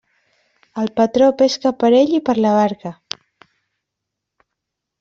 El 0.83 0.89
patró 0.99 1.27
pesca 1.41 1.73
per 1.83 1.91
ell 1.99 2.15
i 2.21 2.23
per 2.31 2.37
la 2.47 2.55
barca. 2.63 2.95